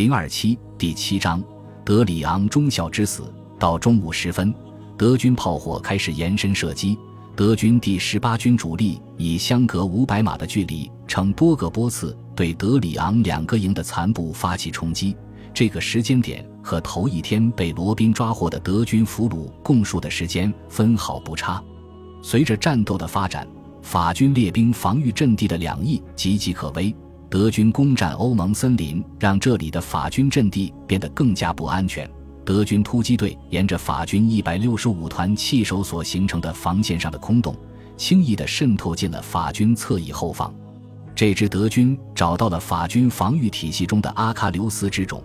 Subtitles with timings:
[0.00, 1.44] 零二七第七章
[1.84, 3.30] 德里昂中校之死。
[3.58, 4.54] 到中午时分，
[4.96, 6.98] 德军炮火开始延伸射击。
[7.36, 15.14] 德军第十八军主力以相隔五百码的距离，呈多个波次对德里昂两个营的残部发起冲击。
[15.52, 21.62] 这个时间点和头一天被罗宾抓获的德军俘虏供述的时间分毫不差。
[22.22, 23.46] 随着战斗的发展，
[23.82, 26.96] 法军列兵防御阵地的两翼岌岌可危。
[27.30, 32.10] 德军攻占欧盟森林，让这里的法军阵地变得更加不安全。
[32.44, 37.54] 德军突击队沿着法军一百六十五团弃守所形成的防线上的空洞，
[37.96, 40.52] 轻易地渗透进了法军侧翼后方。
[41.14, 45.22] 这支德军找到了法军防御体系中的阿喀琉斯之踵，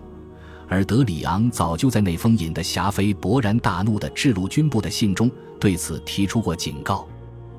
[0.68, 7.04] 而德里昂早就在那封引得霞飞勃然大怒的制陆军部的信中对此提出过警告。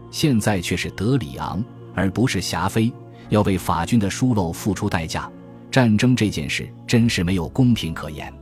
[0.09, 1.62] 现在却是德里昂，
[1.93, 2.90] 而不是霞飞。
[3.30, 5.30] 要为法军的疏漏付出代价，
[5.72, 8.34] 战争这件事真是没有公平可言。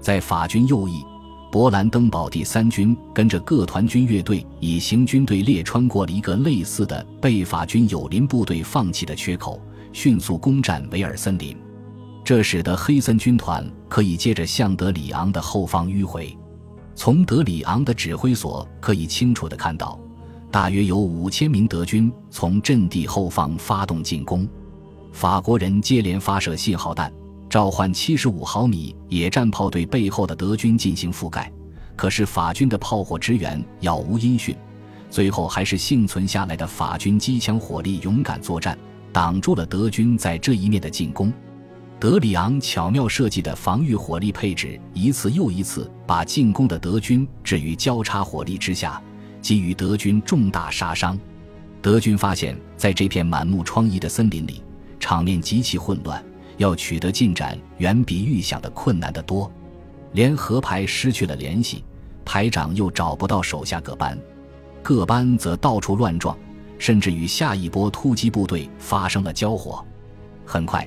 [0.00, 1.04] 在法军右翼，
[1.52, 9.60] 勃兰登堡第三军跟着各团军乐队以行军队列穿过了一个类似的被法军友邻部队放弃的缺口，
[9.92, 11.56] 迅速攻占维尔森林。
[12.24, 16.36] 这使得黑森军团可以接着向德里昂的后方迂回。
[16.94, 19.98] 从德里昂的指挥所可以清楚地看到。
[20.50, 24.48] 大约有五千名德军从阵地后方发动进攻，
[25.12, 27.12] 法国人接连发射信号弹，
[27.48, 31.50] 召唤七十五毫米野战炮对背后的德军进行覆盖。
[31.94, 34.56] 可是法军的炮火支援杳无音讯，
[35.08, 38.76] 最后还是幸存下来的法军机枪火力勇敢作战，
[39.12, 41.32] 挡住了德军在这一面的进攻。
[42.00, 49.00] 德里昂巧妙设计的防御火力配置，一次又一次把进攻的德军置于交叉火力之下。
[49.40, 51.18] 给予德军重大杀伤。
[51.82, 54.62] 德军发现，在这片满目疮痍的森林里，
[54.98, 56.22] 场面极其混乱，
[56.58, 59.50] 要取得进展远比预想的困难得多。
[60.12, 61.84] 连合排失去了联系，
[62.24, 64.18] 排长又找不到手下各班，
[64.82, 66.36] 各班则到处乱撞，
[66.78, 69.84] 甚至与下一波突击部队发生了交火。
[70.44, 70.86] 很快，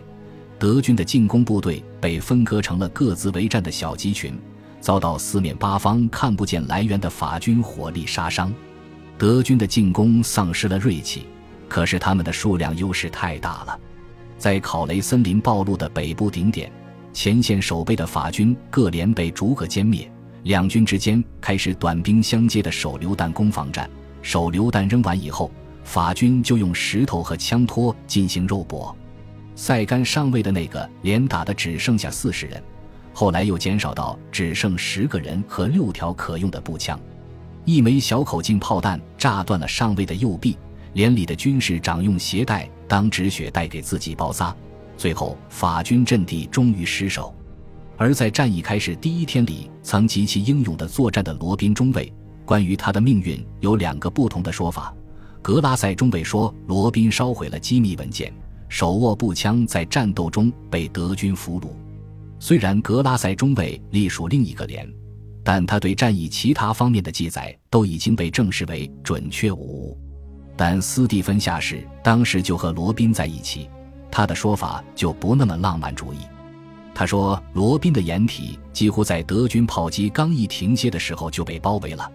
[0.59, 4.37] 德军的进攻部队被分割成了各自为战的小集群。
[4.83, 8.53] 遭到四面八方看不见来源的法军火力杀伤，
[9.17, 11.25] 德军的进攻丧失了锐气。
[11.69, 13.79] 可是他们的数量优势太大了，
[14.37, 16.69] 在考雷森林暴露的北部顶点，
[17.13, 20.11] 前线守备的法军各连被逐个歼灭。
[20.43, 23.89] 两军之间开始短兵相接的手榴弹攻防战。
[24.21, 25.49] 手榴弹扔完以后，
[25.85, 28.93] 法军就用石头和枪托进行肉搏。
[29.55, 32.61] 塞甘上尉的那个连打的只剩下四十人。
[33.13, 36.99] 后来又减少到只剩十个人和六条可用的步枪，
[37.63, 40.57] 一枚小口径炮弹炸断了上尉的右臂，
[40.93, 44.53] 连里的军士长用鞋带当止血带给自己包扎。
[44.97, 47.33] 最后，法军阵地终于失守。
[47.97, 52.11] 而在战役开始第一天里，曾极其英勇的作战的罗宾中尉，
[52.43, 54.93] 关于他的命运有两个不同的说法。
[55.41, 58.33] 格拉塞中尉说，罗宾烧毁了机密文件，
[58.69, 61.67] 手握步枪，在战斗中被德军俘虏。
[62.43, 64.85] 虽然格拉塞中尉隶属另一个连，
[65.45, 69.97] 但他对战役其他方面的记载都已经被证实为准确无误。
[70.57, 73.69] 但斯蒂芬下士当时就和罗宾在一起，
[74.11, 76.17] 他的说法就不那么浪漫主义。
[76.93, 82.11] 他说，罗宾的掩体几乎在德军炮击刚一停歇的时候就被包围了。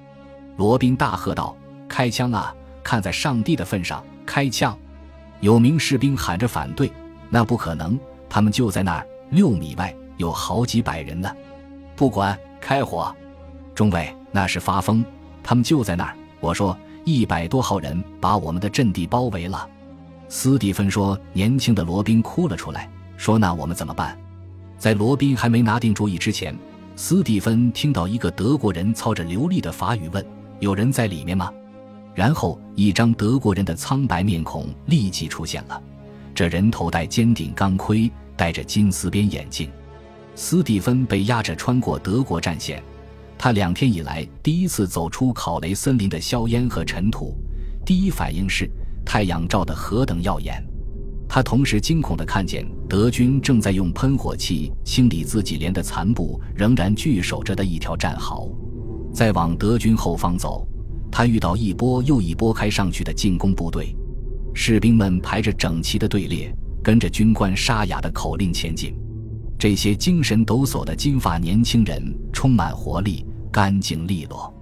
[0.59, 1.57] 罗宾大喝道
[1.89, 2.55] ：“开枪啊！
[2.83, 4.79] 看在上帝的份上，开枪！”
[5.41, 6.93] 有名士兵喊着反对
[7.33, 11.35] ：“那不可能，他们就在那儿六米外。”有好几百人呢，
[11.97, 13.15] 不管开火，
[13.75, 15.03] 中尉那是发疯，
[15.43, 16.15] 他们就在那儿。
[16.41, 19.67] 我说一百多号人把我们的阵地包围了。
[20.29, 24.19] 斯蒂芬说，年轻的罗宾哭了出来，说那我们怎么办？
[24.77, 26.57] 在罗宾还没拿定主意之前，
[26.95, 30.25] 斯蒂芬听到一个德国人操着流利的法语问
[30.61, 31.53] ：“有人在里面吗？”
[32.15, 35.83] 然后一张德国人的苍白面孔立即出现了，
[36.35, 39.71] 这人头戴尖顶钢盔，戴着金丝边眼镜。
[40.41, 42.81] 斯蒂芬被压着穿过德国战线，
[43.37, 47.37] 他两天以来第一次走出考雷森林的硝烟和尘土，
[47.85, 48.71] 第一反应是
[49.05, 50.65] 太阳照得何等耀眼。
[51.29, 58.49] 他同时惊恐地看见德军正在用喷火器清理自己连的残部仍然据守着的一条战壕。
[59.13, 60.65] 再往德军后方走，
[61.11, 63.93] 他遇到一波又一波开上去的进攻部队，
[64.55, 68.95] 士兵们排着整齐的队列，跟着军官沙哑的口令前进。
[69.59, 72.01] 这些精神抖擞的金发年轻人
[72.33, 74.55] 充满活力，干净利落，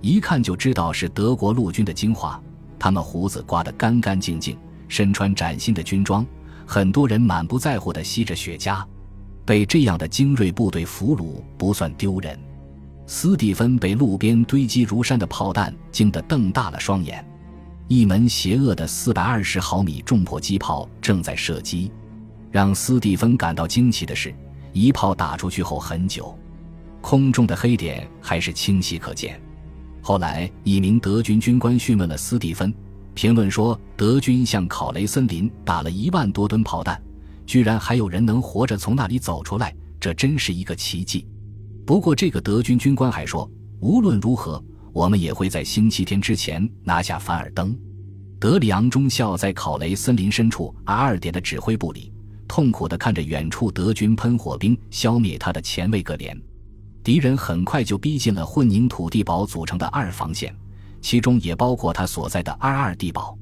[0.00, 2.40] 一看就知道是德国陆军的精华。
[2.78, 4.56] 他们胡子刮得干干净净，
[4.86, 6.24] 身穿崭新的军装，
[6.64, 8.84] 很多人满不在乎地吸着雪茄。
[9.44, 12.38] 被这样的精锐部队俘虏不算丢人。
[13.04, 17.24] 斯蒂芬被路边堆积如山的炮弹惊得瞪大了双眼。
[17.88, 21.90] 一门邪恶的四百二十毫米重迫击炮正在射击。
[22.50, 24.34] 让斯蒂芬感到惊奇的是，
[24.72, 26.36] 一炮打出去后很久，
[27.00, 29.40] 空中的黑点还是清晰可见。
[30.00, 32.72] 后来，一名德军军官询问了斯蒂芬，
[33.14, 37.02] 评论说：“德军向考雷森林打了一万多吨炮弹，
[37.44, 41.26] 居然还有人能活着从那里走出来，这真是一个奇迹。”
[41.84, 43.50] 不过，这个德军军官还说，
[43.80, 44.62] 无论如何，
[44.92, 47.76] 我们也会在星期天之前拿下凡尔登。
[48.38, 52.12] 德里昂中校在考雷森林深处 R 二点的指挥部里，
[52.46, 56.40] 痛苦地看着远处德军喷火兵消灭他的前卫格连。
[57.02, 60.54] 敌人很快就逼近了混凝土地堡组成的二防线，
[61.00, 63.38] 其中也包括他所在的 R 二地堡。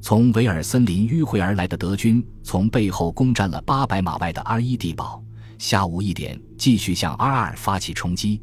[0.00, 5.22] 从维尔森林迂回而来的德军从背后攻占了八百码外的 R 一地堡。
[5.58, 8.42] 下午一点，继续向 R 二发起冲击。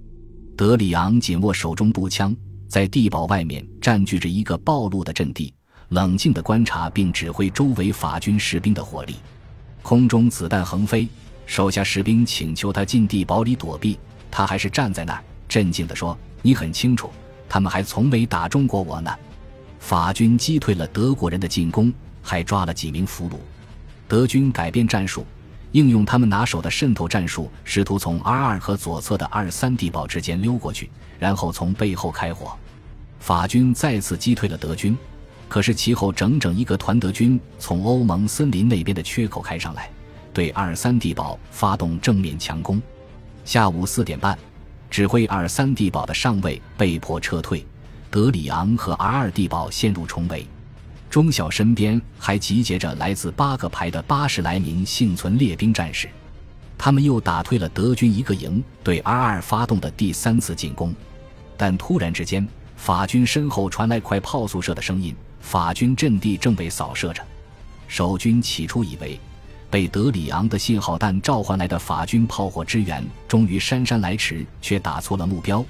[0.56, 2.36] 德里昂紧握手中步枪，
[2.68, 5.54] 在地堡外面占据着一个暴露的阵地，
[5.90, 9.16] 冷静地观察并指挥周围法军士兵的火力。
[9.90, 11.08] 空中子弹横飞，
[11.48, 13.98] 手下士兵请求他进地堡里躲避，
[14.30, 17.10] 他还是站在那儿，镇静地说：“你很清楚，
[17.50, 19.12] 他们还从没打中过我呢。”
[19.82, 21.92] 法军击退了德国人的进攻，
[22.22, 23.38] 还抓了几名俘虏。
[24.08, 25.26] 德军改变战术。
[25.72, 32.56] 应用他们拿手的渗透战术，试图从 R 二和左侧的 R 三地堡之间溜过去，然后从背后开火。
[33.20, 34.96] 法军再次击退了德军，
[35.50, 39.90] 可是其后整整一个团德军从欧盟森林那边的缺口开上来，
[40.32, 42.80] 对二三地堡发动正面强攻。
[43.44, 44.38] 下午四点半，
[44.92, 47.66] 指挥二三地堡的上尉被迫撤退，
[48.12, 50.46] 德里昂和 R 二地堡陷入重围。
[51.10, 56.08] 中校身边还集结着来自八个排的八十来名幸存列兵战士，
[56.78, 60.94] 他们又打退了德军一个营对 R 二发动的第三次进攻。
[61.58, 67.24] 但突然之间，法军身后传来快炮速射的声音，法军阵地正被扫射着。
[67.88, 69.20] 守军起初以为
[69.70, 75.64] 被德里昂的信号弹召唤来的法军炮火支援终于姗姗来迟，却打错了目标，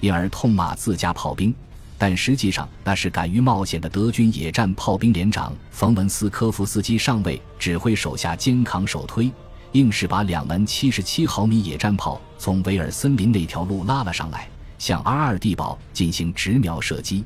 [0.00, 1.54] 因而痛骂自家炮兵。
[1.98, 9.32] 但实际上，那是敢于冒险的德军野战炮兵连长冯文斯科夫斯基上尉指挥手下肩扛手推，
[9.72, 14.46] 硬是把两门七十七毫米野战炮从维尔森林那条路拉了上来，
[14.78, 17.24] 向 R 二地堡进行直瞄射击。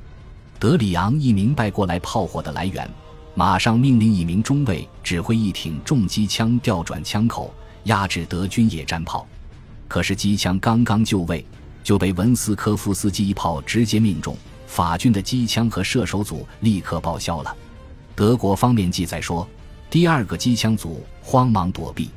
[0.61, 2.87] 德里昂一明白过来炮火的来源，
[3.35, 7.51] 马上命令一名中尉指挥一挺重机枪调转枪口，
[7.85, 9.27] 压制德军野战炮。
[9.89, 11.43] 可是机枪刚刚就位，
[11.83, 14.37] 就被文斯科夫斯基一炮直接命中。
[14.67, 17.56] 法军的机枪和射手组立刻报销了。
[18.15, 19.49] 德国方面记载说，
[19.89, 22.11] 第二个机枪组慌忙躲避，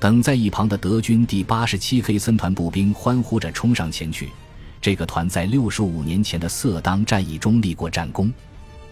[0.00, 4.30] 等在一旁的德军第八十七黑森团步兵欢呼着冲上前去。
[4.86, 8.32] 这个团在六十五年前的色当战役中立过战功，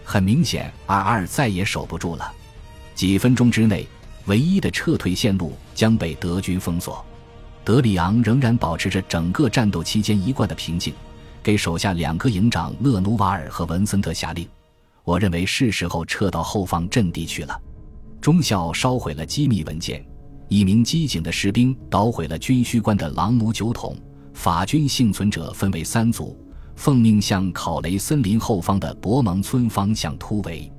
[0.03, 2.33] 很明显，R 二再也守不住了。
[2.93, 3.87] 几分钟之内，
[4.25, 7.01] 唯一的撤退线路将被德军封锁。
[7.63, 10.93] 德里昂仍然保持着整个战斗期间一贯的平静。
[11.41, 14.45] 给手下两个营长勒努瓦尔和文森特下令，
[15.05, 17.57] 我认为是时候撤到后方阵地去了。
[18.19, 20.05] 中校烧毁了机密文件，
[20.49, 23.97] 一名机警的士兵捣毁了军需官的朗姆酒桶。
[24.35, 26.37] 法军幸存者分为三组，
[26.75, 30.71] 奉命向考雷森林后方的博蒙村方向突围。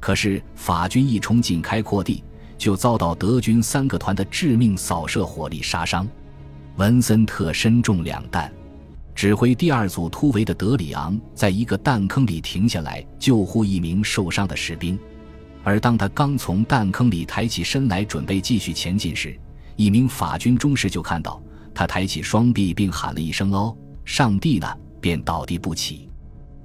[0.00, 2.22] 可是法军一冲进开阔地，
[2.58, 6.06] 就遭到德军三个团的致命扫射火力杀伤，
[6.76, 8.52] 文森特身中两弹。
[9.14, 14.98] 指挥第二组突围的德里昂在一个弹坑里停下来救护一名受伤的士兵，
[15.62, 19.38] 而当他刚从弹坑里抬起身来准备继续前进时，
[19.76, 21.40] 一名法军中士就看到
[21.76, 24.66] 他抬起双臂并喊了一声“哦，上帝呢”，
[24.98, 26.08] 便倒地不起。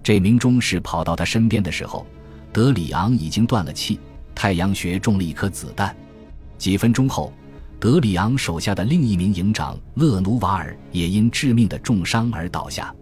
[0.01, 2.07] 这名中士跑到他身边的时候，
[2.53, 3.99] 德里昂已经断了气，
[4.33, 5.93] 太阳穴中了一颗子弹。
[6.57, 7.33] 几分钟后。
[7.79, 12.93] 德里昂手下的另一名营长勒努瓦尔也因致命的重伤而倒下。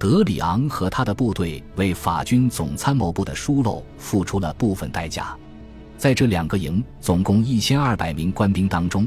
[0.00, 5.36] 德里昂和他的部队为法军总参谋部的疏漏付出了部分代价。
[5.96, 9.06] 在这两个营总共一千二百名官兵当中，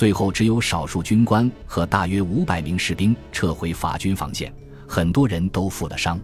[0.00, 4.50] 最后只有少数军官和大约五百名士兵撤回法军防线，
[4.88, 6.18] 很多人都负了伤，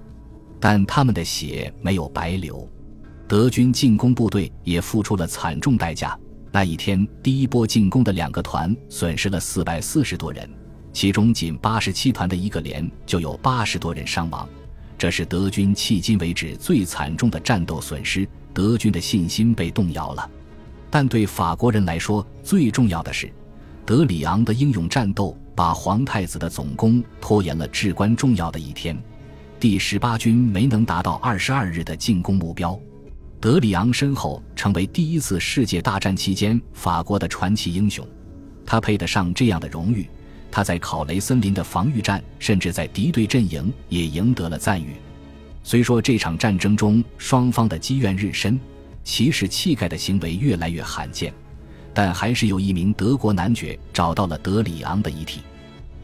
[0.58, 2.66] 但他们的血没有白流。
[3.28, 6.18] 德军进攻部队也付出了惨重代价。
[6.50, 10.48] 那一天，第一波进攻的两个团损失了四百四十多人，
[10.90, 14.48] 其中仅八十七团的一个连就有八十多人伤亡，
[14.96, 18.26] 这是德军迄今为止最惨重的战斗损失。
[18.54, 20.30] 德军的信心被动摇了。
[20.88, 23.30] 但对法国人来说，最重要的是，
[23.86, 29.00] 德里昂的英勇战斗把皇太子的总攻拖延了至关重要的一天，
[29.60, 32.76] 第十八军没能达到二十二日的进攻目标。
[33.40, 38.04] 德里昂身后成为第一次世界大战期间法国的传奇英雄，
[38.66, 40.08] 他配得上这样的荣誉。
[40.50, 44.96] 他在考雷森林的防御战，甚至在敌对阵营也赢得了赞誉。
[45.62, 48.58] 虽说这场战争中双方的积怨日深，
[49.04, 51.32] 骑士气概的行为越来越罕见。
[51.96, 55.40] 但还是有一名德国男爵找到了德里昂的遗体，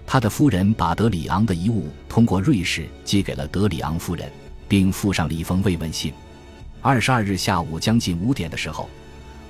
[0.06, 4.32] 他的夫人把德里昂的遗物通过瑞士寄给了德里昂夫人，
[4.66, 6.10] 并附上了一封慰问信。
[6.80, 8.88] 二十二日下午将近五点的时候，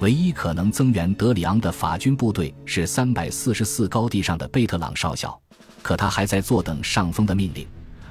[0.00, 5.40] 唯一可能增援德里昂的法军部队是三百四十四高地上的贝特朗少校，
[5.80, 7.64] 可他还在坐等上峰的命令。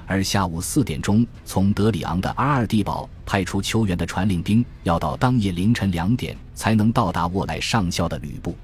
[0.06, 8.54] 而下午四点钟，从德里昂的阿尔蒂堡派出求援的传令兵，要到当夜凌晨两点才能到达沃莱上校的旅部。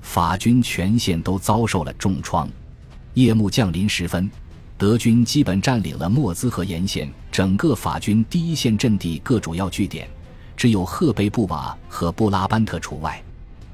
[0.00, 2.48] 法军全线都遭受了重创。
[3.12, 4.30] 夜幕降临时分，
[4.78, 10.08] 德军基本占领了莫兹河沿线整个法军第一线阵地各主要据点，
[10.56, 13.22] 只有赫贝布瓦和布拉班特除外。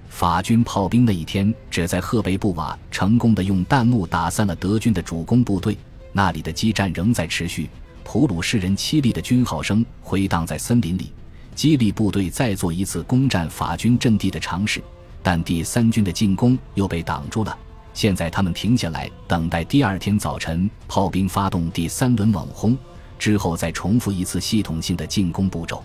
[0.09, 5.79] 法军炮兵那一天只在赫贝布瓦成功的用弹幕打散了德军的主攻部队。
[6.13, 7.71] 那里的激战仍在持续，
[8.05, 11.13] 普鲁士人凄厉的军号声回荡在森林里，
[11.55, 14.83] 激励部队再做一次攻占法军阵地的尝试。
[15.23, 17.57] 但第三军的进攻又被挡住了。
[17.95, 22.77] 现在他们停下来，等待第二天早晨炮兵发动第三轮猛轰，
[23.19, 25.83] 之后再重复一次系统性的进攻步骤。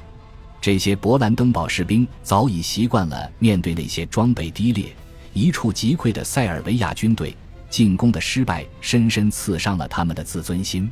[0.60, 4.86] 这些勃兰登堡士兵早已习惯了面对那些装备低劣、
[5.34, 7.36] 一触即溃的塞尔维亚军队。
[7.70, 10.90] 进攻的失败深深刺伤了他们的自尊心。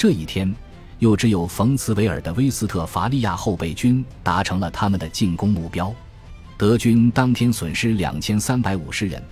[0.00, 0.50] 这一天，
[0.98, 5.94] 又只有冯茨维尔的威斯特伐利亚后备军达成了他们的进攻目标。
[6.56, 9.22] 德军当天损失两千三百五十人，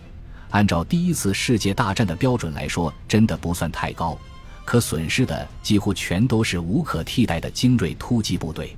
[0.51, 4.19] 按照第一次世界大战的标准来说，真的不算太高。
[4.67, 8.77] 可损失的几乎全都是无可替代的精锐突击部队，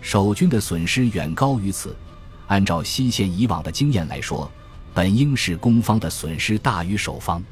[0.00, 1.96] 守军的损失远高于此。
[2.46, 4.48] 按照西线以往的经验来说。
[4.94, 7.42] 本应是攻方的损失大于守方。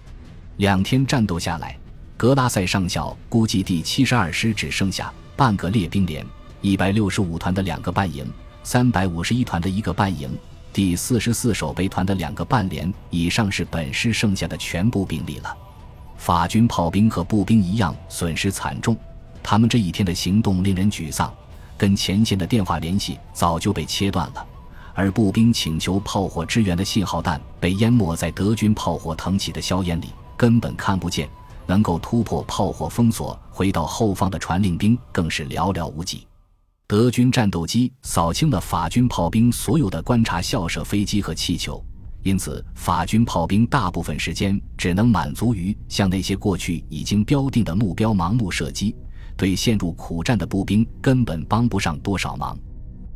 [0.58, 1.76] 两天战斗下来，
[2.22, 6.24] 格拉塞上校估计第七十二师只剩下半个列兵连、
[6.60, 8.24] 一百六十五团的两个半营、
[8.62, 10.30] 三百五十一团的一个半营、
[10.72, 15.52] 第四十四守备团的两个半连以上是本师剩下的全部兵力了。
[16.16, 18.96] 法军炮兵和步兵一样损失惨重，
[19.42, 21.34] 他们这一天的行动令人沮丧，
[21.76, 24.46] 跟前线的电话联系早就被切断了。
[24.94, 31.28] 而步兵请求炮火支援的信号弹被淹没在德军炮火腾起的硝烟里，根本看不见。
[31.66, 36.26] 能够突破炮火封锁回到后方的传令兵更是寥寥无几。
[36.86, 41.82] 德军战斗机扫清了法军炮兵所有的观察校舍飞机和气球，
[42.22, 48.94] 因此法军炮兵大部分时间只能满足于向那些过去已经标定的目标盲目射击，
[49.36, 52.58] 对陷入苦战的步兵根本帮不上多少忙。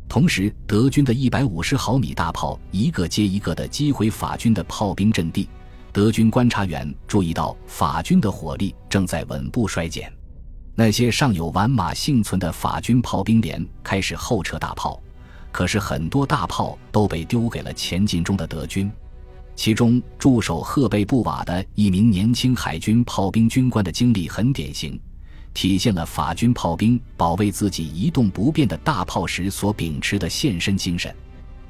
[0.09, 5.47] 同时，德军的一百五十毫米大炮一个接一个地击毁法军的炮兵阵地。
[5.97, 10.13] 德军观察员注意到，法军的火力正在稳步衰减。
[10.75, 15.01] 那些尚有完马幸存的法军炮兵连开始后撤大炮，
[15.51, 18.91] 可是很多大炮都被丢给了前进中的德军。
[19.55, 25.01] 其中，驻守赫贝布瓦的一名年轻海军炮兵军官的经历很典型。
[25.51, 31.11] 体现了法军炮兵保卫自己一动不变的大炮时所秉持的献身精神。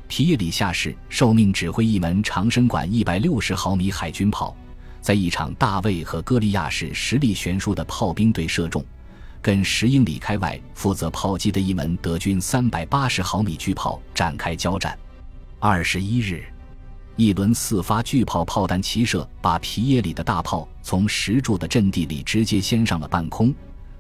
[0.08, 4.56] 皮耶里下士受命指挥一门长身管一百六十毫米海军炮，
[5.02, 8.84] 在一场大卫和歌利亚式实力悬殊的炮兵队射中，
[9.42, 14.98] 跟十英里开外负责炮击的一门德军三百八十毫米巨炮展开交战。
[15.60, 16.44] 二十一日，
[17.18, 23.54] 一轮四发巨炮炮弹齐射，把皮耶里的大炮从石柱的阵地里直接掀上了半空。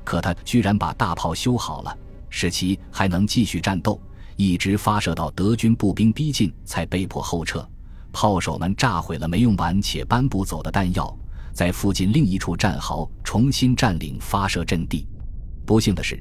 [0.05, 1.97] 可他居然把大炮修好了，
[2.29, 3.99] 使其还能继续战斗，
[4.37, 7.67] 一直发射到德军步兵逼近，才被迫后撤。
[8.13, 11.13] 炮手们炸毁了没用完且搬不走的弹药，
[11.51, 15.07] 在附近另一处战壕重新占领发射阵地。
[15.65, 16.17] 不幸的是，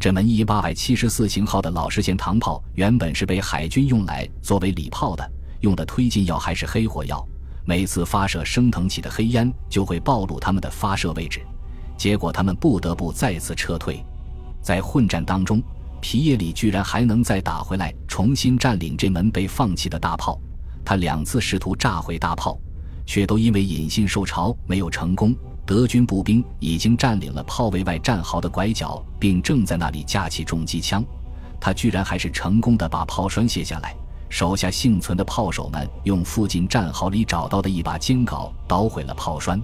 [0.00, 7.26] 这门一八百七十四型号的老式线膛炮原本是被海军用来作为礼炮的，用的推进药还是黑火药，
[7.66, 11.40] 每次发射升腾起的黑烟就会暴露他们的发射位置。
[11.98, 14.02] 结果他们不得不再次撤退，
[14.62, 15.62] 在混战当中，
[16.00, 20.40] 皮耶里居然还能再打回来，重新占领这门被放弃的大炮。
[20.84, 22.58] 他两次试图炸毁大炮，
[23.04, 25.34] 却都因为引信受潮没有成功。
[25.66, 31.04] 德军步兵已经占领了炮位外战壕的拐角，并正在那里架起重机枪，
[31.60, 33.94] 他居然还是成功的把炮栓卸下来，
[34.30, 39.60] 手下幸存的炮手们用附近战壕里找到的一把尖镐捣毁了炮栓。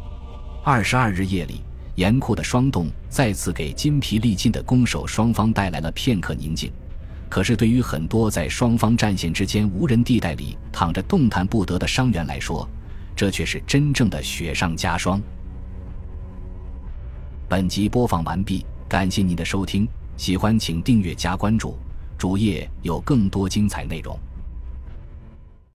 [0.63, 1.63] 二十二日夜里，
[1.97, 6.73] 严酷的霜冻再次给筋疲力尽的攻守双方带来了片刻宁静。
[7.29, 12.69] 可是，对于很多在双方战线之间无人地带里躺着动弹不得的伤员来说，
[13.17, 15.21] 这却是真正的雪上加霜。
[17.49, 21.77] 本集播放完毕，感谢您的收听，喜欢请订阅加关注，
[22.17, 24.17] 主页有更多精彩内容。